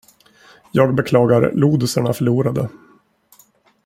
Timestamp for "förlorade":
2.13-2.69